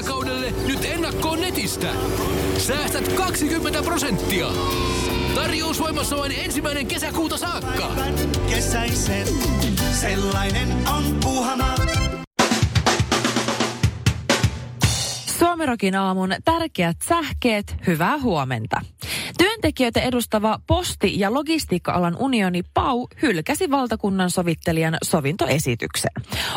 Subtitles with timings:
[0.00, 1.88] kesäkaudelle nyt ennakkoon netistä.
[2.58, 4.46] Säästät 20 prosenttia.
[5.34, 7.90] Tarjous voimassa vain ensimmäinen kesäkuuta saakka.
[8.50, 9.26] Kesäisen,
[9.92, 11.74] sellainen on puhana.
[15.38, 18.80] Suomirokin aamun tärkeät sähkeet, hyvää huomenta.
[19.60, 26.10] Työntekijöitä edustava posti- ja logistiikka-alan unioni PAU hylkäsi valtakunnan sovittelijan sovintoesityksen.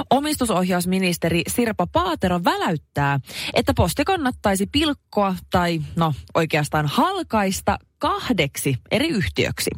[0.10, 3.20] Omistusohjausministeri Sirpa Paatero väläyttää,
[3.54, 9.72] että posti kannattaisi pilkkoa tai no oikeastaan halkaista kahdeksi eri yhtiöksi.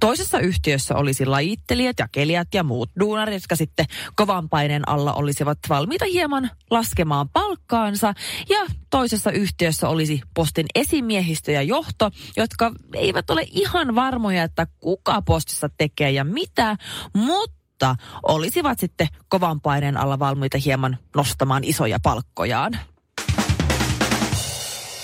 [0.00, 6.04] Toisessa yhtiössä olisi lajittelijat, jakelijat ja muut duunarit, jotka sitten kovan paineen alla olisivat valmiita
[6.04, 8.14] hieman laskemaan palkkaansa.
[8.48, 8.58] Ja
[8.90, 15.68] toisessa yhtiössä olisi postin esimiehistö ja johto, jotka eivät ole ihan varmoja, että kuka postissa
[15.78, 16.76] tekee ja mitä,
[17.14, 22.78] mutta olisivat sitten kovan paineen alla valmiita hieman nostamaan isoja palkkojaan.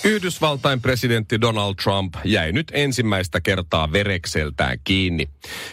[0.05, 5.29] Yhdysvaltain presidentti Donald Trump jäi nyt ensimmäistä kertaa verekseltään kiinni.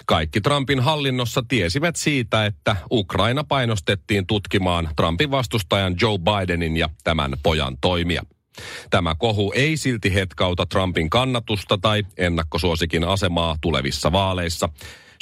[0.06, 7.33] Kaikki Trumpin hallinnossa tiesivät siitä, että Ukraina painostettiin tutkimaan Trumpin vastustajan Joe Bidenin ja tämän
[7.42, 8.22] pojan toimia.
[8.91, 14.69] Tämä kohu ei silti hetkauta Trumpin kannatusta tai ennakkosuosikin asemaa tulevissa vaaleissa.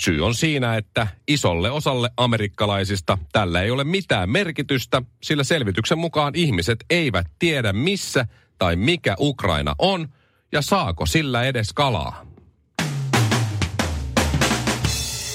[0.02, 6.34] Syy on siinä, että isolle osalle amerikkalaisista tällä ei ole mitään merkitystä, sillä selvityksen mukaan
[6.34, 8.26] ihmiset eivät tiedä missä
[8.60, 10.08] tai mikä Ukraina on
[10.52, 12.26] ja saako sillä edes kalaa.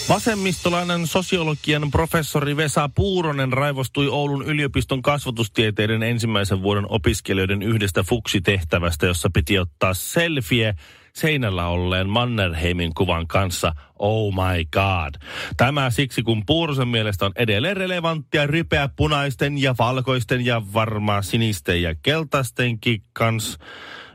[0.09, 9.29] Vasemmistolainen sosiologian professori Vesa Puuronen raivostui Oulun yliopiston kasvatustieteiden ensimmäisen vuoden opiskelijoiden yhdestä fuksitehtävästä, jossa
[9.33, 10.75] piti ottaa selfie
[11.15, 13.73] seinällä olleen Mannerheimin kuvan kanssa.
[13.99, 15.15] Oh my god.
[15.57, 21.81] Tämä siksi, kun Puurosen mielestä on edelleen relevanttia rypeä punaisten ja valkoisten ja varmaan sinisten
[21.81, 23.59] ja keltaistenkin kanssa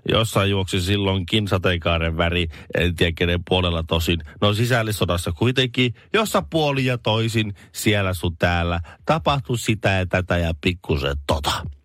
[0.09, 4.21] jossain juoksi silloinkin sateenkaaren väri, en tiedä kenen puolella tosin.
[4.41, 10.55] No sisällissodassa kuitenkin, jossa puoli ja toisin, siellä sun täällä, tapahtui sitä ja tätä ja
[10.61, 11.80] pikkusen tota.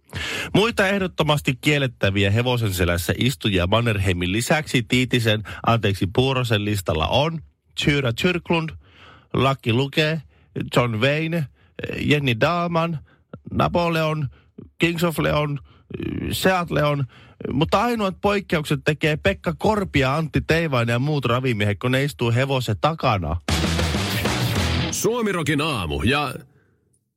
[0.54, 7.42] Muita ehdottomasti kiellettäviä hevosen selässä istujia Mannerheimin lisäksi Tiitisen, anteeksi Puurosen listalla on
[7.84, 8.70] Tyra Tyrklund,
[9.34, 10.22] Lucky Luke,
[10.76, 11.46] John Wayne,
[12.00, 13.00] Jenny Dahlman,
[13.52, 14.28] Napoleon,
[14.78, 15.60] Kings of Leon,
[16.32, 17.06] Seat Leon,
[17.52, 22.32] mutta ainoat poikkeukset tekee Pekka Korpi ja Antti Teivainen ja muut ravimiehet, kun ne istuu
[22.32, 23.38] hevosen takana.
[24.92, 26.34] Suomirokin aamu ja...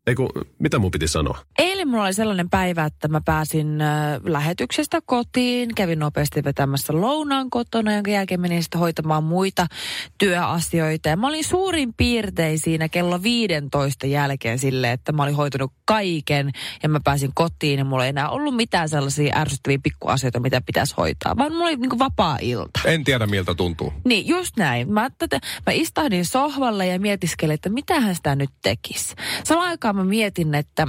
[0.09, 1.39] Eiku, mitä mun piti sanoa?
[1.59, 7.51] Eilen mulla oli sellainen päivä, että mä pääsin äh, lähetyksestä kotiin, kävin nopeasti vetämässä lounaan
[7.51, 9.67] kotona, jonka jälkeen menin sitten hoitamaan muita
[10.19, 11.09] työasioita.
[11.09, 16.51] Ja mä olin suurin piirtein siinä kello 15 jälkeen sille, että mä olin hoitanut kaiken
[16.83, 20.95] ja mä pääsin kotiin ja mulla ei enää ollut mitään sellaisia ärsyttäviä pikkuasioita, mitä pitäisi
[20.97, 22.81] hoitaa, vaan mulla oli niin vapaa ilta.
[22.85, 23.93] En tiedä miltä tuntuu.
[24.05, 24.93] Niin, just näin.
[24.93, 29.15] Mä, tätä, mä istahdin sohvalle ja mietiskelin, että mitähän sitä nyt tekisi.
[29.45, 30.87] Samaan aikaan mä mietin, että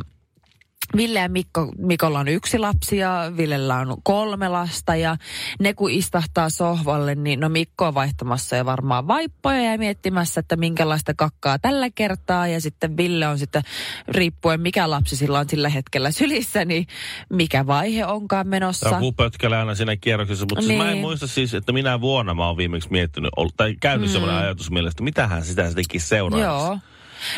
[0.97, 5.17] Ville ja Mikko, Mikolla on yksi lapsi ja Villellä on kolme lasta ja
[5.59, 10.55] ne kun istahtaa sohvalle, niin no Mikko on vaihtamassa ja varmaan vaippoja ja miettimässä, että
[10.55, 13.63] minkälaista kakkaa tällä kertaa ja sitten Ville on sitten
[14.07, 16.87] riippuen mikä lapsi sillä on sillä hetkellä sylissä, niin
[17.29, 18.89] mikä vaihe onkaan menossa.
[18.89, 20.67] Joku pötkälee aina siinä kierroksessa, mutta niin.
[20.67, 21.01] siis mä en Niin.
[21.01, 24.13] muista siis, että minä vuonna mä oon viimeksi miettinyt, tai käynyt mm.
[24.13, 26.39] sellainen ajatus mielestä, mitähän sitä sittenkin seuraa.
[26.39, 26.79] Joo.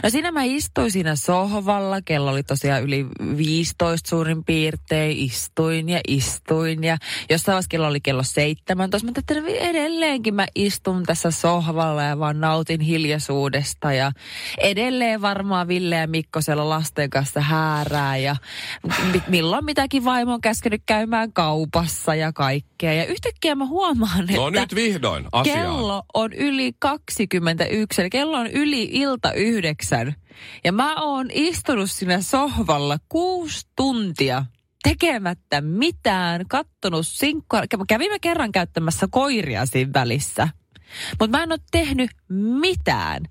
[0.03, 3.05] No siinä mä istuin siinä sohvalla, kello oli tosiaan yli
[3.37, 6.97] 15 suurin piirtein, istuin ja istuin ja
[7.29, 8.75] jossain vaiheessa kello oli kello 17.
[8.75, 8.83] Mä
[9.15, 14.11] ajattelin, että edelleenkin mä istun tässä sohvalla ja vaan nautin hiljaisuudesta ja
[14.57, 18.35] edelleen varmaan Ville ja Mikko siellä lasten kanssa häärää ja
[19.13, 22.93] mi- milloin mitäkin vaimo on käskenyt käymään kaupassa ja kaikkea.
[22.93, 24.35] Ja yhtäkkiä mä huomaan, että...
[24.35, 25.59] No nyt vihdoin asiaan.
[25.59, 29.33] Kello on yli 21, eli kello on yli ilta
[29.71, 30.15] yhdeksän.
[30.63, 34.45] Ja mä oon istunut siinä sohvalla kuusi tuntia
[34.83, 37.63] tekemättä mitään, kattonut sinkkoa.
[37.87, 40.47] Kävimme kerran käyttämässä koiria siinä välissä.
[41.19, 42.11] Mutta mä en ole tehnyt
[42.59, 43.23] mitään.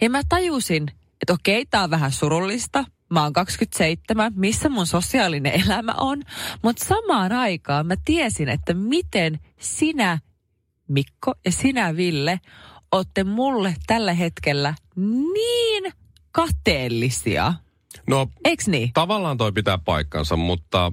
[0.00, 0.88] Ja mä tajusin,
[1.22, 2.84] että okei, tää on vähän surullista.
[3.10, 6.22] Mä oon 27, missä mun sosiaalinen elämä on.
[6.62, 10.18] Mutta samaan aikaan mä tiesin, että miten sinä,
[10.88, 12.40] Mikko ja sinä, Ville,
[12.92, 14.74] ootte mulle tällä hetkellä
[15.32, 15.92] niin
[16.32, 17.54] kateellisia.
[18.06, 18.90] No Eiks niin?
[18.94, 20.92] tavallaan toi pitää paikkansa, mutta,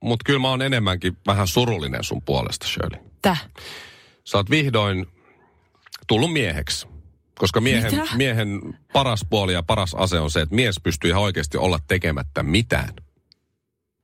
[0.00, 3.00] mutta kyllä mä oon enemmänkin vähän surullinen sun puolesta, Shirley.
[3.22, 3.48] Täh.
[4.24, 5.06] Sä oot vihdoin
[6.06, 6.86] tullut mieheksi.
[7.38, 8.16] Koska miehen, Mitä?
[8.16, 8.60] miehen
[8.92, 12.88] paras puoli ja paras ase on se, että mies pystyy ihan oikeasti olla tekemättä mitään.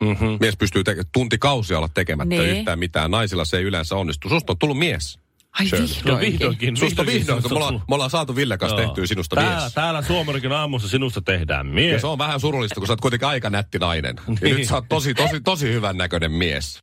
[0.03, 0.37] Mm-hmm.
[0.41, 2.51] Mies pystyy te- tuntikausia olla tekemättä Niin.
[2.59, 3.11] yhtään mitään.
[3.11, 4.29] Naisilla se ei yleensä onnistu.
[4.29, 5.19] Susta on tullut mies.
[5.61, 5.87] Ai Shirley.
[5.87, 6.33] No vihdoinkin.
[6.33, 6.77] vihdoinkin.
[6.77, 7.43] Susta vihdoin.
[7.43, 9.75] susta Me ollaan, me ollaan saatu Ville kanssa tehtyä sinusta täällä, mies.
[9.75, 12.01] Täällä Suomarikin aamussa sinusta tehdään Ja mies.
[12.01, 14.17] se on vähän surullista, kun sä oot kuitenkin aika nätti nainen.
[14.29, 14.57] Ja Niin.
[14.57, 16.79] nyt sä oot tosi, tosi, tosi hyvän näköinen mies.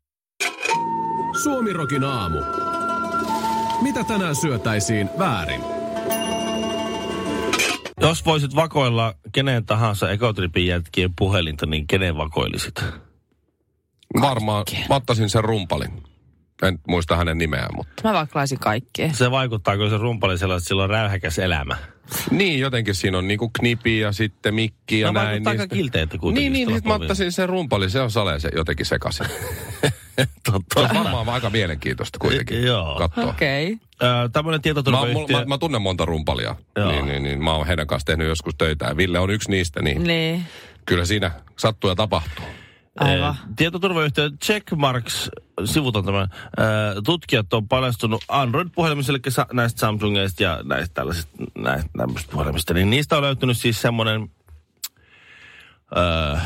[1.43, 2.37] Suomirokin aamu.
[3.81, 5.61] Mitä tänään syötäisiin väärin?
[8.01, 12.83] Jos voisit vakoilla kenen tahansa ekotripin jätkien puhelinta, niin kenen vakoilisit?
[14.21, 16.03] Varmaan, mä ottaisin sen rumpalin.
[16.63, 17.93] En muista hänen nimeään, mutta...
[18.03, 19.13] Mä vaklaisin kaikkea.
[19.13, 21.77] Se vaikuttaa, kun se rumpali sellainen, että sillä on räyhäkäs elämä.
[22.31, 25.27] Niin, jotenkin siinä on niinku knipi ja sitten mikki ja No näin.
[25.27, 26.53] vaikuttaa aika sitten- kilteiltä kuitenkin.
[26.53, 27.89] Niin, niin, sit mä ottaisin sen rumpalin.
[27.89, 29.25] Se on salee se jotenkin sekaisin.
[30.17, 30.79] Se Totta.
[30.81, 32.95] on varmaan aika mielenkiintoista kuitenkin Joo.
[32.97, 33.23] katsoa.
[33.29, 33.77] Okei.
[34.03, 35.37] Ö, Tämmöinen Mä, tietoturvayhtiö.
[35.37, 36.55] mä, mä, mä, tunnen monta rumpalia.
[36.75, 36.91] Joo.
[36.91, 38.85] Niin, niin, niin, mä oon heidän kanssa tehnyt joskus töitä.
[38.85, 40.45] Ja Ville on yksi niistä, niin Niin.
[40.85, 42.45] kyllä siinä sattuu ja tapahtuu.
[42.99, 43.29] Aivan.
[43.35, 45.29] Eh, Tietoturvayhtiö Checkmarks
[45.65, 46.21] sivut on tämä.
[46.21, 46.27] eh,
[47.05, 49.19] Tutkijat on paljastunut Android-puhelimissa, eli
[49.53, 52.73] näistä Samsungeista ja näistä tällaisista näistä, näistä puhelimista.
[52.73, 54.31] Niin niistä on löytynyt siis semmoinen
[55.97, 56.37] ö,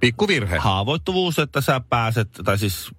[0.00, 0.58] Pikku virhe.
[0.58, 2.90] haavoittuvuus, että sä pääset, tai siis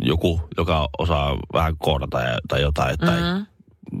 [0.00, 3.46] joku, joka osaa vähän koodata ja, tai jotain, tai Mm-hmm.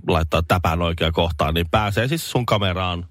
[0.08, 3.06] laittaa täpän oikeaan kohtaan, niin pääsee siis sun kameraan.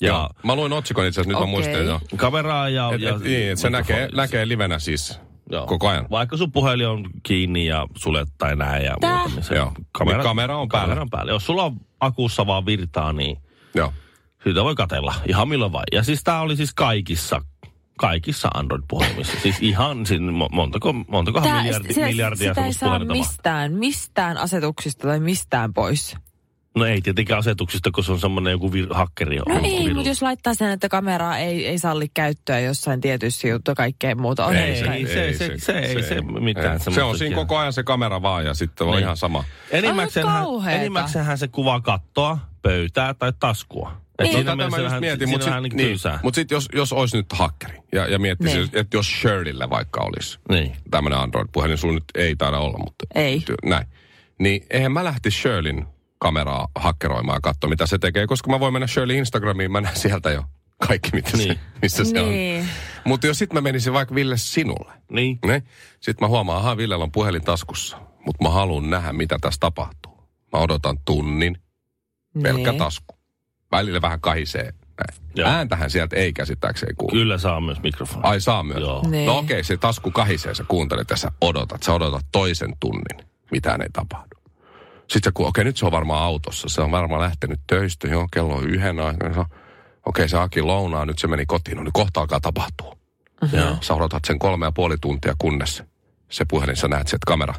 [0.00, 0.30] Ja Joo.
[0.44, 1.72] Mä luin otsikon itse asiassa, nyt mä Okei.
[1.74, 2.00] muistin jo.
[2.16, 2.90] kameraan ja...
[2.94, 5.20] Et, ja et, niin, et se näkee, näkee livenä siis
[5.50, 5.66] Joo.
[5.66, 6.06] koko ajan.
[6.10, 9.16] Vaikka sun puhelin on kiinni ja sulle tai näin ja Tää?
[9.18, 9.72] muuta, niin se Joo.
[9.76, 10.86] Niin kamera on päällä.
[10.86, 11.32] Kamera on päällä.
[11.32, 13.36] Jos sulla on akussa vaan virtaa, niin
[13.74, 13.92] Joo.
[14.44, 15.84] siitä voi katella ihan milloin vain.
[15.92, 17.40] Ja siis tää oli siis kaikissa,
[17.98, 19.40] kaikissa Android-puhelimissa.
[19.42, 25.08] siis ihan siinä mo- montako, montakohan Tää- miljardi, miljardia sitä ei saa mistään, mistään asetuksista
[25.08, 26.16] tai mistään pois.
[26.76, 29.36] No ei tietenkään asetuksista, kun se on semmoinen joku vir- hakkeri.
[29.36, 33.70] No ei, mutta jos laittaa sen, että kameraa ei, ei salli käyttöä jossain tietyissä juttu
[33.70, 34.46] ja kaikkea muuta.
[34.46, 35.06] On Ei, ei, se- kai.
[35.06, 36.94] se- se- se ei se mitään ei.
[36.94, 39.02] Se on siinä koko ajan se kamera vaan ja sitten on Niin.
[39.02, 39.44] ihan sama.
[40.70, 43.92] Enimmäksenhän se kuvaa kattoa, pöytää tai taskua.
[44.18, 44.38] Et Niin.
[44.46, 47.26] Tätä mä just vähän- mietin, mutta sitten niin niin, mut sit jos, jos olisi nyt
[47.32, 48.68] hakkeri ja, ja miettisi, Niin.
[48.72, 50.76] että jos Shirleyllä vaikka olisi Niin.
[50.90, 53.38] tämmöinen Android-puhelin, sun nyt ei taida olla, mutta Ei.
[53.50, 53.86] ty- näin.
[54.38, 55.86] Niin eihän mä lähti Shirleyn
[56.18, 59.96] kameraa hakkeroimaan ja katsoa, mitä se tekee, koska mä voin mennä Shirley Instagramiin, mä näen
[59.96, 60.44] sieltä jo
[60.86, 61.54] kaikki, mitä Niin.
[61.54, 62.28] se, missä se on.
[62.28, 62.68] Niin.
[63.04, 65.38] Mutta jos sitten mä menisin vaikka Ville sinulle, Niin.
[65.46, 65.62] niin
[66.00, 70.28] sitten mä huomaan, että Villellä on puhelin taskussa, mutta mä haluan nähdä, mitä tässä tapahtuu.
[70.52, 71.56] Mä odotan tunnin,
[72.42, 72.78] pelkkä Niin.
[72.78, 73.16] tasku.
[73.72, 74.72] Välillä vähän kahisee.
[74.98, 75.22] Näin.
[75.34, 75.48] Joo.
[75.48, 77.10] Ääntähän sieltä ei käsittääkseni kuulu.
[77.12, 78.20] Kyllä saa myös mikrofoni.
[78.22, 78.80] Ai saa myös.
[78.80, 79.04] Joo.
[79.10, 79.26] Niin.
[79.26, 81.82] No okei, se tasku kahisee, sä kuuntelet ja sä odotat.
[81.82, 84.35] Sä odotat toisen tunnin, mitään ei tapahdu.
[85.08, 86.68] Sitten sä ku, okei nyt se on varmaan autossa.
[86.68, 89.34] Se on varmaan lähtenyt töistä, joo, kello on yhden aikana.
[89.34, 89.46] Se on-
[90.06, 91.76] Okei, se haki lounaa, nyt se meni kotiin.
[91.76, 92.96] No niin kohta alkaa tapahtua.
[93.52, 93.76] Joo.
[93.80, 95.82] Sä odotat sen kolme ja puoli tuntia, kunnes
[96.30, 97.54] se puhelin, sä näet sieltä kamera.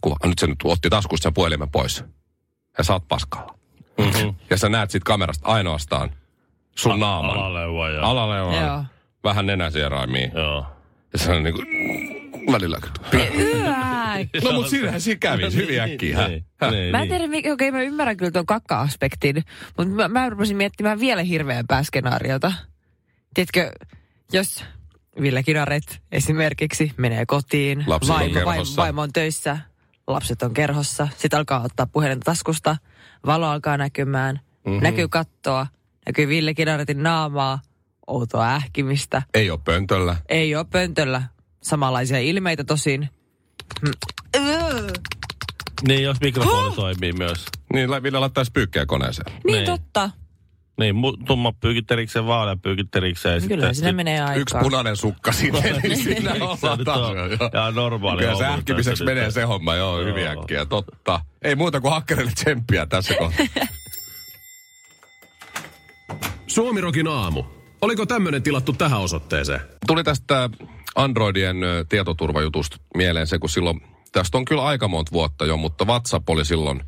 [0.00, 0.16] Kuva.
[0.24, 2.04] Nyt se nyt otti taskusta sen puhelimen pois.
[2.78, 3.54] Ja sä oot paskalla.
[3.98, 4.34] Mm-hmm.
[4.50, 6.10] Ja sä näet siitä kamerasta ainoastaan
[6.76, 7.36] sun naaman.
[7.36, 8.02] Alaleuva ja...
[8.02, 8.54] Alaleuvan.
[8.66, 8.84] Joo.
[9.24, 10.28] Vähän nenäsieraimia.
[10.34, 10.66] Joo.
[11.12, 11.62] Ja se on niinku
[12.52, 12.78] välillä.
[14.44, 16.28] No mut siinähän siinä kävi hyvin äkkiä.
[16.28, 17.08] Niin, niin, Mä en niin.
[17.08, 19.44] tiedä, mikä, okei mä ymmärrän kyllä tuon kakka-aspektin,
[19.78, 22.52] mutta mä, mä rupesin miettimään vielä hirveämpää skenaariota.
[23.34, 23.72] Tiedätkö,
[24.32, 24.64] jos
[25.20, 29.58] Ville Kinaret esimerkiksi menee kotiin, Lapset on vaimo, vaimo, vaimo on töissä,
[30.06, 32.76] lapset on kerhossa, sitten alkaa ottaa puhelinta taskusta,
[33.26, 34.70] valo alkaa näkymään, Mhm.
[34.70, 34.82] mm-hmm.
[34.82, 35.66] näkyy kattoa,
[36.06, 37.60] näkyy Ville Kinaretin naamaa,
[38.06, 40.16] outoa ähkimistä, Ei ole pöntöllä.
[40.28, 41.22] ei ole pöntöllä,
[41.68, 43.08] samanlaisia ilmeitä tosin.
[43.82, 43.90] Mm.
[45.88, 47.44] Niin, jos mikrofoni toimii myös.
[47.72, 49.32] Niin, Ville laittaisi pyykkää koneeseen.
[49.34, 49.66] Niin, Niin.
[49.66, 50.10] totta.
[50.80, 53.34] Niin, mu- tumma pyykitterikseen, vaalean pyykitterikseen.
[53.42, 54.34] ja Kyllä sitten- siinä menee aikaa.
[54.36, 57.00] Yksi punainen sukka sinne, niin siinä Se ollaan taas.
[57.54, 59.34] ihan normaali Kyllä se ähkimiseksi menee nyt.
[59.34, 60.40] se homma, joo, hyvin Joo.
[60.42, 61.20] äkkiä, totta.
[61.42, 63.46] Ei muuta kuin hakkerille tsemppiä tässä kohtaa.
[66.46, 67.44] Suomirokin aamu.
[67.80, 69.60] Oliko tämmönen tilattu tähän osoitteeseen?
[69.86, 70.50] Tuli tästä
[70.98, 71.56] Androidien
[71.88, 73.80] tietoturvajutusta mieleen se, kun silloin,
[74.12, 76.82] tästä on kyllä aika monta vuotta jo, mutta WhatsApp oli silloin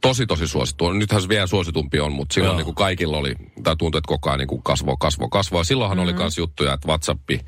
[0.00, 0.92] tosi tosi suosittu.
[0.92, 2.56] Nythän se vielä suositumpi on, mutta silloin Joo.
[2.56, 5.64] niin kuin kaikilla oli, tai tuntui, että koko ajan niin kuin kasvoi, kasvoi, kasvoi.
[5.64, 6.14] Silloinhan mm-hmm.
[6.14, 7.40] oli myös juttuja, että WhatsAppi,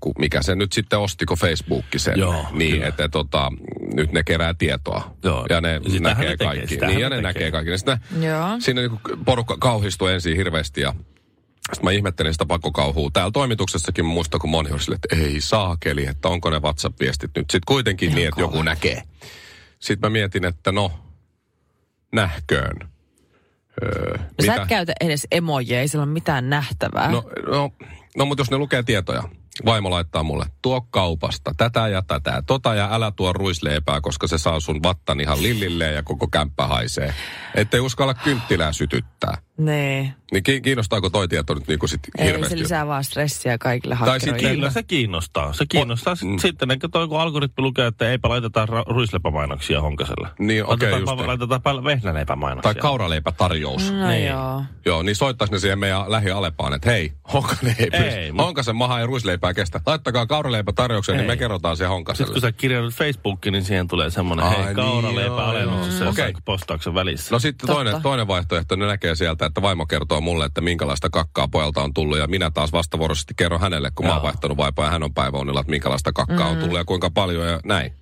[0.00, 2.86] ku- mikä se nyt sitten ostiko Facebook sen, Joo, niin kyllä.
[2.86, 3.52] että tota,
[3.94, 5.16] nyt ne kerää tietoa.
[5.24, 5.46] Joo.
[5.50, 6.76] Ja ne Sitähän näkee ne tekee, kaikki.
[6.86, 7.70] Niin, ja ne näkee kaikki.
[7.70, 8.46] Ja Sitten Joo.
[8.58, 10.94] siinä niin porukka kauhistui ensin hirveästi ja
[11.62, 13.10] sitten mä ihmettelin sitä pakkokauhua.
[13.12, 17.50] Täällä toimituksessakin mä muistan, kun moni sille, että ei saakeli, että onko ne WhatsApp-viestit nyt
[17.50, 19.02] sitten kuitenkin Ihan niin, että joku näkee.
[19.78, 20.92] Sitten mä mietin, että no,
[22.12, 22.92] nähköön.
[23.82, 27.10] Öö, No sä et käytä edes emojeja, ei sillä ole mitään nähtävää.
[27.10, 27.70] No, no,
[28.16, 29.22] no mutta jos ne lukee tietoja,
[29.64, 34.38] vaimo laittaa mulle, tuo kaupasta tätä ja tätä, tota ja älä tuo ruisleipää, koska se
[34.38, 37.14] saa sun vattan ihan lillilleen ja koko kämppä haisee.
[37.54, 39.38] Ettei uskalla kynttilää sytyttää.
[39.64, 40.14] Nee.
[40.32, 42.54] Niin ki- kiinnostaako toi tieto nyt niinku sit Ei, hirveästi?
[42.56, 44.56] se lisää vaan stressiä kaikille Tai sit hakkeroille.
[44.56, 45.52] Kyllä se kiinnostaa.
[45.52, 46.14] Se kiinnostaa.
[46.22, 46.28] Mm.
[46.30, 46.38] Mm.
[46.38, 50.28] Sitten ne toi, kun algoritmi lukee, että eipä laiteta ra- ruisleipämainoksia honkaselle.
[50.38, 51.28] Niin, okei, just Laitetaanpa, niin.
[51.28, 52.74] laitetaanpa vehnäleipämainoksia.
[52.74, 53.92] Tai kauraleipätarjous.
[53.92, 54.26] No Niin.
[54.26, 54.62] joo.
[54.84, 59.00] Joo, niin soittais ne siihen meidän lähialepaan, että hei, Honkanen ei, Ei, mut- Honkasen maha
[59.00, 59.80] ei ruisleipää kestä.
[59.86, 62.32] Laittakaa kauraleipätarjoukseen, niin me kerrotaan se Sitten Honkaselle.
[62.32, 66.32] kun sä kirjoitat Facebookiin, niin siihen tulee semmoinen, Ai hei, niin, kauraleipä joo, alennuksessa Okei.
[66.44, 67.34] postauksen välissä.
[67.34, 71.48] No sitten toinen, toinen vaihtoehto, ne näkee sieltä, että vaimo kertoo mulle, että minkälaista kakkaa
[71.48, 72.18] pojalta on tullut.
[72.18, 74.22] Ja minä taas vastavuoroisesti kerron hänelle, kun mä oon Joo.
[74.22, 77.60] vaihtanut vaipaa ja hän on päiväunilla, että minkälaista kakkaa on tullut ja kuinka paljon ja
[77.64, 78.01] näin.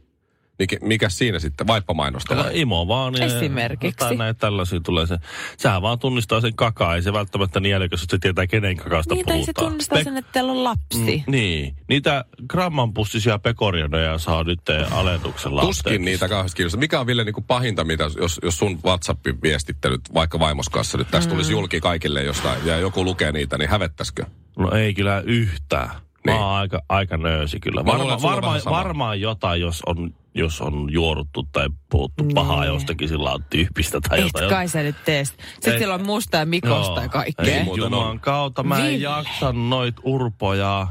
[0.61, 1.67] Mikä, mikä siinä sitten?
[1.67, 2.61] Vaippamainosta vai?
[2.61, 3.15] Imo vaan.
[3.19, 3.97] Ja Esimerkiksi.
[3.99, 5.17] Tai näitä tällaisia tulee se.
[5.57, 6.95] Sehän vaan tunnistaa sen kakaa.
[6.95, 9.67] Ei se välttämättä niin älykäs, että se tietää kenen kakasta Niin, tai se puhutaan.
[9.69, 11.25] tunnistaa sen, että teillä on lapsi.
[11.27, 11.77] Mm, niin.
[11.89, 15.61] Niitä gramman pussisia pekorianeja saa nyt alennuksella.
[15.61, 16.81] Tuskin niitä kauheasti kiinnostaa.
[16.81, 21.31] Mikä on Ville niin kuin pahinta, mitä, jos, jos sun WhatsApp-viestittelyt vaikka vaimoskassa nyt tästä
[21.31, 24.25] tulisi julki kaikille jostain ja joku lukee niitä, niin hävettäisikö?
[24.59, 25.91] No ei kyllä yhtään.
[26.25, 26.43] Mä Niin.
[26.43, 27.83] oon aika, aika nöysi kyllä.
[27.83, 32.65] Mä luulen, Varma, on varmaan, varmaan jotain, jos on, jos on juoruttu tai puhuttu pahaa
[32.67, 34.51] jostakin sillä on tyypistä tai Et jotain.
[34.51, 35.25] kai sä nyt tee.
[35.25, 37.55] Sitten siellä on musta ja mikosta ja kaikkea.
[37.55, 38.21] Ei Juman on.
[38.21, 38.99] kautta, mä en Ville.
[38.99, 40.87] jaksa noit urpoja.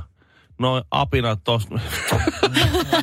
[0.59, 1.69] Noin apinat tossa.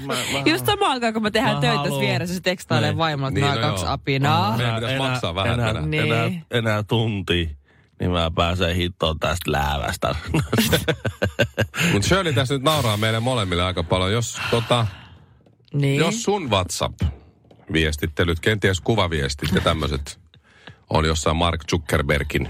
[0.06, 1.90] mä, mä, Just samaan aikaan, kun me tehdään Mä töitä haluun.
[1.90, 2.98] tässä vieressä, se tekstailee Niin.
[2.98, 4.56] vaimolle, että Niin, niin, no kaksi apinaa.
[4.56, 5.90] Meidän pitäisi maksaa vähän enää, tänään.
[5.90, 6.02] Niin.
[6.12, 7.56] enää, enää tunti.
[8.00, 10.14] Niin mä pääsen hittoon tästä läävästä.
[11.92, 14.12] Mutta Shirley tässä nyt nauraa meille molemmille aika paljon.
[14.12, 14.86] Jos, tota,
[15.74, 15.98] Niin.
[15.98, 20.20] jos sun WhatsApp-viestittelyt, kenties kuvaviestit ja tämmöiset
[20.90, 22.48] on jossain Mark Zuckerbergin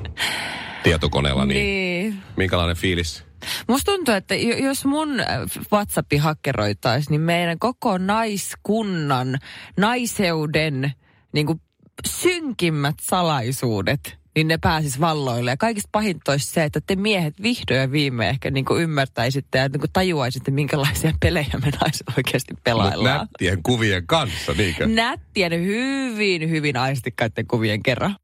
[0.83, 2.23] tietokoneella, niin, niin.
[2.37, 3.25] minkälainen fiilis?
[3.69, 5.27] Musta tuntuu, että jo- jos mun äh,
[5.73, 9.39] WhatsAppi hakkeroitaisiin, niin meidän koko naiskunnan,
[9.77, 10.93] naiseuden
[11.33, 11.61] niin kuin
[12.07, 15.51] synkimmät salaisuudet, niin ne pääsis valloille.
[15.51, 19.59] Ja kaikista pahinta olisi se, että te miehet vihdoin ja viimein ehkä niin kuin ymmärtäisitte
[19.59, 23.19] ja niin kuin tajuaisitte, minkälaisia pelejä me naiset oikeasti Mut pelaillaan.
[23.19, 24.87] nättien kuvien kanssa, niinkö?
[24.87, 28.17] Nättien hyvin, hyvin aistikkaiden kuvien kerran.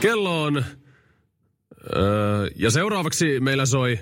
[0.00, 0.64] Kello on...
[1.96, 3.98] Öö, ja seuraavaksi meillä soi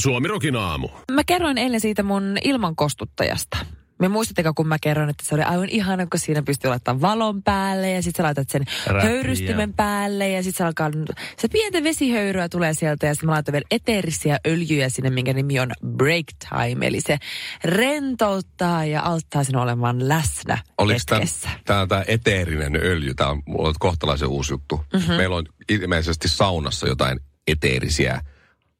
[0.00, 0.88] Suomi Rokin aamu.
[1.12, 3.58] Mä kerroin eilen siitä mun ilmankostuttajasta.
[3.98, 7.42] Me muistatteko, kun mä kerroin, että se oli aivan ihana, kun siinä pystyy laittamaan valon
[7.42, 9.10] päälle ja sitten sä laitat sen Räppiä.
[9.10, 10.90] höyrystimen päälle ja sitten se alkaa,
[11.38, 15.60] se pientä vesihöyryä tulee sieltä ja sitten mä laitan vielä eteerisiä öljyjä sinne, minkä nimi
[15.60, 16.86] on Break Time.
[16.86, 17.18] Eli se
[17.64, 21.48] rentouttaa ja auttaa sen olemaan läsnä Oliko hetkessä.
[21.64, 24.76] tämä tää eteerinen öljy, tämä on, on kohtalaisen uusi juttu.
[24.76, 24.96] Mhm.
[25.02, 25.14] Mm-hmm.
[25.14, 28.20] Meillä on ilmeisesti saunassa jotain eteerisiä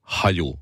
[0.03, 0.59] haju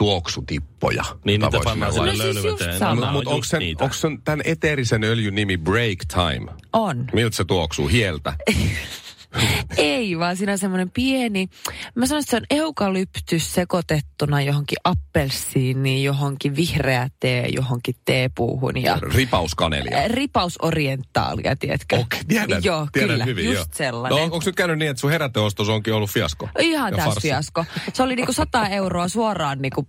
[0.00, 1.04] tuoksutippoja.
[1.24, 2.78] Niin niitä pannaan sinne No siis löylyveteen.
[2.78, 3.00] sama.
[3.00, 6.52] Nämä Mutta on mut onko sen, sen tämän eteerisen öljyn nimi Break Time?
[6.72, 7.04] On.
[7.12, 7.88] Miltä se tuoksuu?
[7.88, 8.32] Hieltä?
[9.76, 11.48] Ei, vaan siinä on semmoinen pieni,
[11.94, 18.98] mä sanoisin, että se on eukalyptys sekoitettuna johonkin appelsiiniin, johonkin vihreä tee, johonkin teepuuhun ja
[19.02, 20.08] Ripauskanelia.
[20.08, 21.96] Ripausorientaalia, tiedätkö?
[21.96, 23.44] Okei, tiedän, Joo, tiedän kyllä, hyvin.
[23.44, 23.66] just joo.
[23.72, 24.18] sellainen.
[24.18, 26.48] No, onko nyt käynyt niin, että sun heräteostos onkin ollut fiasko?
[26.58, 27.64] Ihan täys fiasko.
[27.92, 29.86] Se oli niinku 100 euroa suoraan niinku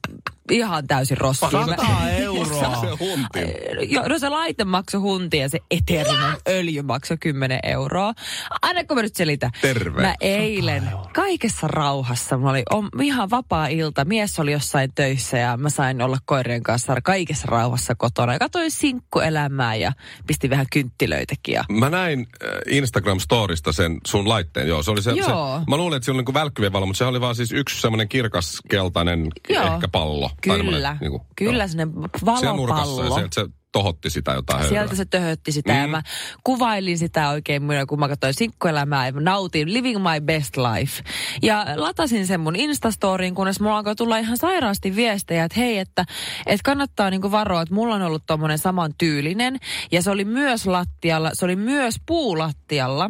[0.51, 1.51] ihan täysin roskiin.
[1.69, 2.81] Mä- 100 euroa.
[2.81, 3.91] Se huntin.
[3.93, 8.13] Joo, no se laite maksoi hunti ja se eteerinen öljy maksoi 10 euroa.
[8.61, 9.51] Aina kun mä nyt selitän.
[9.61, 10.01] Terve.
[10.01, 15.57] Mä eilen kaikessa rauhassa, mulla oli om, ihan vapaa ilta, mies oli jossain töissä ja
[15.57, 18.33] mä sain olla koirien kanssa kaikessa rauhassa kotona.
[18.33, 19.91] Ja katsoin sinkkuelämää ja
[20.27, 21.53] pistin vähän kynttilöitäkin.
[21.53, 21.63] Ja...
[21.69, 24.83] Mä näin äh, Instagram-storista sen sun laitteen, joo.
[24.83, 25.27] Se oli se, Joo.
[25.59, 27.81] se mä luulin, että se oli niinku välkkyvien valo, mutta se oli vaan siis yksi
[27.81, 29.73] semmoinen kirkas keltainen Joo.
[29.73, 30.29] ehkä pallo.
[30.41, 31.67] Kyllä, semmoinen, niinku, kyllä joo.
[31.67, 33.15] sellainen Siellä nurkassa ja valopallo.
[33.15, 34.79] sieltä se tohotti sitä jotain höyryä.
[34.79, 35.79] Sieltä se töhötti sitä mm.
[35.79, 36.01] ja mä
[36.43, 41.03] kuvailin sitä oikein minä, kun mä katsoin sinkkuelämää ja nautin living my best life.
[41.41, 46.05] Ja latasin sen mun Instastoriin, kunnes mulla alkoi tulla ihan sairaasti viestejä, että hei, että,
[46.45, 49.57] että kannattaa niinku varoa, että mulla on ollut tommonen saman tyylinen.
[49.91, 53.09] Ja se oli myös lattialla, se oli myös puulattialla.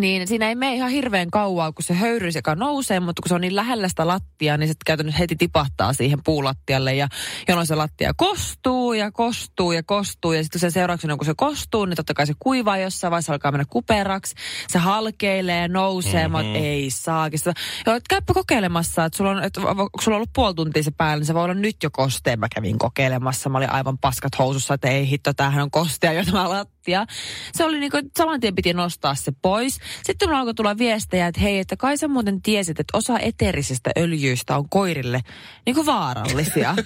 [0.00, 3.34] Niin siinä ei mene ihan hirveän kauaa, kun se höyry sekä nousee, mutta kun se
[3.34, 6.94] on niin lähellä sitä lattiaa, niin se käytännössä heti tipahtaa siihen puulattialle.
[6.94, 7.08] Ja
[7.48, 10.32] jolloin se lattia kostuu ja kostuu ja kostuu.
[10.32, 13.52] Ja sitten sen seurauksena, kun se kostuu, niin totta kai se kuivaa jossain vaiheessa, alkaa
[13.52, 14.34] mennä kuperaksi.
[14.68, 16.46] Se halkeilee, nousee, mm-hmm.
[16.46, 17.52] mutta ei saakin sitä.
[17.86, 19.42] Joo, et käypä kokeilemassa, että sulla on,
[19.76, 22.40] kun sulla on ollut puoli tuntia se päällä, niin se voi olla nyt jo kosteen.
[22.40, 26.24] Mä kävin kokeilemassa, mä olin aivan paskat housussa, että ei hitto, tämähän on kostea jo
[26.24, 27.06] tämä lattia.
[27.52, 29.78] Se oli niinku, saman tien piti nostaa se pois.
[30.02, 33.90] Sitten mulla alkoi tulla viestejä, että hei, että kai sä muuten tiesit, että osa eteerisistä
[33.98, 35.20] öljyistä on koirille
[35.66, 36.74] niin kuin vaarallisia.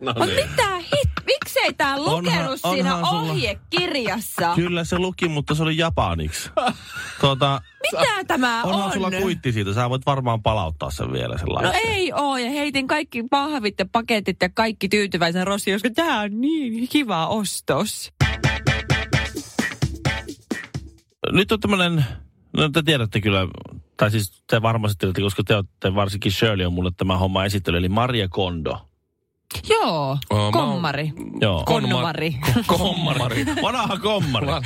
[0.00, 4.52] No Mutta mitä hit, miksei tää lukenut Onhan- siinä onhan sulla- ohjekirjassa?
[4.54, 6.50] Kyllä se luki, mutta se oli japaniksi.
[7.20, 7.60] Tuota,
[7.92, 8.92] Mitä tämä onhan on?
[8.92, 9.74] sulla kuitti siitä.
[9.74, 13.86] Sä voit varmaan palauttaa sen vielä sen No ei oo, ja heitin kaikki pahvit ja
[13.92, 18.12] paketit ja kaikki tyytyväisen Rossi, koska tää on niin kiva ostos.
[21.32, 22.04] Nyt on tämmönen,
[22.52, 23.48] no te tiedätte kyllä,
[23.96, 27.76] tai siis te varmasti tiedätte, koska te olette, varsinkin Shirley on mulle tämä homma esittely,
[27.76, 28.86] eli Maria Kondo.
[29.68, 31.12] Joo, mä oon- kommari.
[31.40, 31.62] Joo.
[31.66, 32.36] Konmari.
[32.66, 33.46] Konmari.
[33.62, 34.46] Vanha kommari.
[34.48, 34.60] Ää,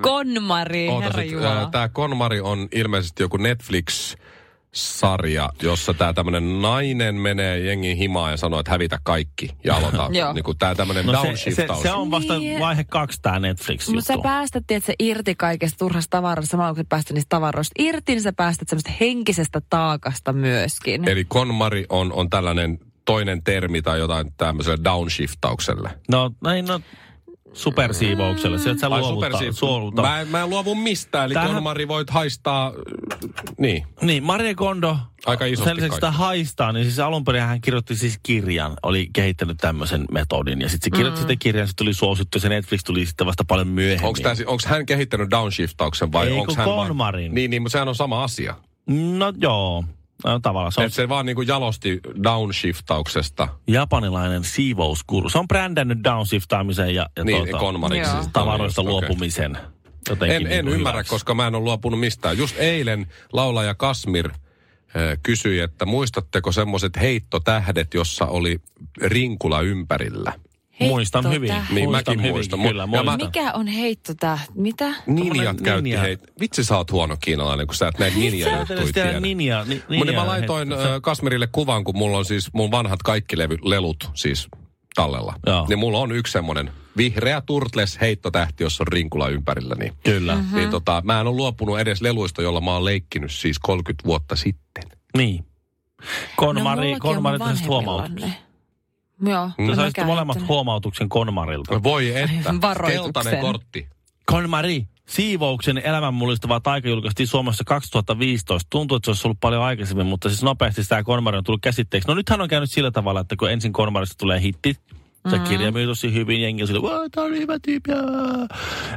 [0.00, 1.68] Konmari, herra.
[1.70, 4.16] Tämä Konmari on ilmeisesti joku Netflix
[4.74, 10.08] sarja, jossa tämä tämmöinen nainen menee jengin himaan ja sanoo, että hävitä kaikki ja aloita
[10.34, 11.82] niinku tämä tämmöinen No se, se, downshiftaus.
[11.82, 12.60] se, on vasta Niin.
[12.60, 14.22] vaihe kaksi tämä Netflix Mutta sä juttu.
[14.22, 18.22] päästät, että se irti kaikesta turhasta tavarasta, samalla kun sä päästät niistä tavaroista irti, niin
[18.22, 21.08] sä päästät semmoista henkisestä taakasta myöskin.
[21.08, 25.90] Eli Konmari on, on tällainen toinen termi tai jotain tämmöiselle downshiftaukselle.
[26.08, 26.80] No, näin no,
[27.52, 28.58] supersiivoukselle.
[28.58, 30.02] Sieltä sä Ai luovuta.
[30.02, 32.72] Mä, en- mä en luovu mistään, eli Tämähän- Konmari voit haistaa,
[33.58, 33.86] niin.
[34.02, 37.96] Niin, Maria Kondo, Aika isosti sen lisäksi sitä haistaa, niin siis alun perin hän kirjoitti
[37.96, 40.60] siis kirjan, oli kehittänyt tämmöisen metodin.
[40.60, 41.28] Ja sitten se kirjoitti mm.
[41.28, 44.46] sitä kirjan, se tuli suosittu, ja se Netflix tuli sitten vasta paljon myöhemmin.
[44.46, 47.34] Onko hän kehittänyt downshiftauksen vai Ei, onko kun hän vaan- Konmarin.
[47.34, 48.54] Niin, niin, mutta sehän on sama asia.
[49.16, 49.84] No joo,
[50.24, 53.48] no, tavallaan se on se vaan niinku jalosti downshiftauksesta.
[53.68, 55.28] japanilainen siivouskuru.
[55.28, 58.16] Se on brändännyt downshiftaamisen ja, ja Niin, tuota, Konmariksi.
[58.16, 58.24] Joo.
[58.32, 58.92] tavaroista Okei.
[58.92, 59.58] luopumisen.
[60.08, 61.10] Jotenkin En, niin en kuin ymmärrä, hyväksi.
[61.10, 62.38] koska mä en ole luopunut mistään.
[62.38, 64.30] Just eilen laulaja Kasmir
[65.22, 68.60] kysyi, että muistatteko semmoiset heittotähdet, jossa oli
[69.02, 70.32] rinkula ympärillä?
[70.80, 71.50] Muistan hyvin.
[71.50, 71.74] Heittotähti.
[71.74, 72.60] Niin, muistan mäkin hyvin, muistan.
[72.60, 73.26] Kyllä, Ja mä- muistan.
[73.26, 74.38] Mikä on heitto tää?
[74.54, 74.94] Mitä?
[75.06, 76.00] Ninjat käytti ninja.
[76.00, 76.26] heitä.
[76.40, 79.94] Vitsi sä oot huono kiinalainen, kun sä et näitä ninja juttuja tiedä ninja, ni, Mutta
[79.94, 80.94] ninja mä laitoin heitto.
[80.94, 84.48] äh, Kasmirille kuvan, kun mulla on siis mun vanhat kaikki levy, lelut siis
[84.94, 85.34] tallella.
[85.46, 85.66] Joo.
[85.68, 89.74] Niin mulla on yksi semmonen vihreä Turtles heittotähti, jossa on rinkula ympärillä.
[89.74, 90.34] Niin, Kyllä.
[90.34, 90.42] Mhm.
[90.44, 90.56] mm-hmm.
[90.58, 94.36] niin tota, mä en ole luopunut edes leluista, jolla mä oon leikkinyt siis 30 vuotta
[94.36, 94.84] sitten.
[95.16, 95.44] Niin.
[96.36, 97.66] Konmari, no, Konmari tästä.
[99.22, 99.50] Joo.
[99.56, 101.74] Te mä saisitte molemmat huomautuksen Konmarilta.
[101.74, 103.12] No Voi että, Varoituksen.
[103.12, 103.88] keltainen kortti.
[104.26, 108.66] Konmari, siivouksen elämän mullistava taika julkaistiin Suomessa 2015.
[108.70, 112.08] Tuntuu, että se olisi ollut paljon aikaisemmin, mutta siis nopeasti tämä Konmari on tullut käsitteeksi.
[112.08, 114.76] No nythän on käynyt sillä tavalla, että kun ensin Konmarista tulee hitti,
[115.30, 115.48] se mm-hmm.
[115.48, 117.90] kirja myy tosi hyvin, jengi on sille, "Voi, tää on hyvä tyyppi.
[117.90, 118.46] jaa."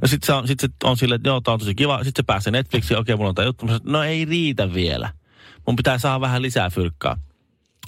[0.02, 2.04] Ja sitten se on, sit se on silleen, että joo, tää on tosi kiva.
[2.04, 3.66] Sitten se pääsee Netflixiin, okei, mulla on tää juttu.
[3.66, 5.10] Mä sanoin, No ei riitä vielä.
[5.68, 7.18] Mun pitää saada vähän lisää fyrkkaa.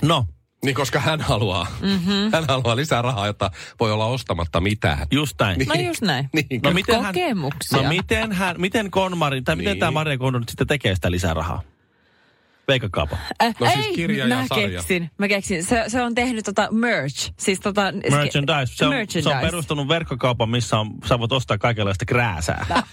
[0.02, 0.26] No,
[0.64, 2.32] Niin koska hän haluaa, mm-hmm.
[2.34, 5.08] hän haluaa lisää rahaa, jotta voi olla ostamatta mitään.
[5.12, 5.66] just näin.
[5.68, 6.30] No just näin.
[6.34, 7.82] Niin, No miten hän, Kokemuksia.
[7.82, 9.80] no miten hän, miten Konmari, tai miten Niin.
[9.80, 11.62] tämä Maria Kondo nyt sitten tekee sitä lisää rahaa?
[12.68, 13.18] Veikakaapa.
[13.44, 14.70] Äh, No siis ei, kirja ja mä sarja.
[14.70, 15.64] keksin, mä keksin.
[15.64, 17.82] Se, se on tehnyt tota merch, siis tota...
[18.12, 18.76] Merchandise.
[18.76, 19.30] Se on, merchandise.
[19.30, 22.84] se on perustanut verkkokaupan, missä on, sä voit ostaa kaikenlaista krääsää.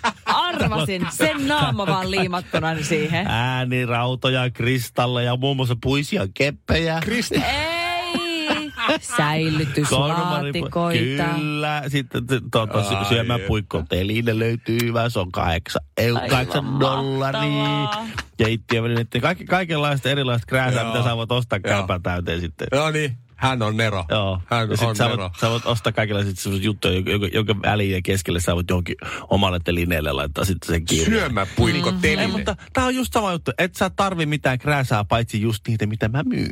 [0.54, 3.26] Arvasin, sen naama vaan liimattuna siihen.
[3.26, 6.98] Äänirautoja, kristalleja, muun muassa puisia keppejä.
[7.02, 11.24] Kristi, Ei, säilytyslaatikoita.
[11.36, 11.82] Kyllä.
[11.88, 15.08] Sitten tuota, sy- syömäpuikko teline löytyy hyvä.
[15.08, 17.40] Se on kahdeksan, eu, Aivan kahdeksan dollaria.
[17.50, 18.06] mahtavaa.
[18.36, 20.92] Keittiövälineet, kaikki, kaikenlaista erilaista krääsää, Joo.
[20.92, 21.86] mitä sä voit ostaa Joo.
[22.02, 22.68] täyteen sitten.
[22.72, 24.04] no niin, hän on Nero.
[24.08, 24.40] Joo.
[24.46, 25.22] Hän ja sit on sä, Nero.
[25.22, 28.96] voit, sä voit ostaa kaikenlaisia semmoisia juttuja, jonka, jonka, väliin ja keskelle sä voit johonkin
[29.28, 31.06] omalle telineelle laittaa sitten sen kirjan.
[31.20, 32.02] Syömäpuikko Mm-hmm.
[32.02, 32.22] teline.
[32.22, 33.50] Ei, mutta tää on just sama juttu.
[33.58, 36.50] Et sä tarvi mitään krääsää, paitsi just niitä, mitä mä myyn.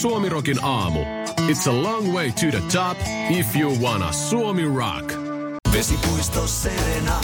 [0.00, 1.00] Suomirokin aamu.
[1.40, 2.98] It's a long way to the top
[3.30, 5.12] if you wanna Suomi rock.
[5.72, 7.20] Vesipuisto Serena,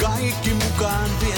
[0.00, 1.37] kaikki mukaan vietelee.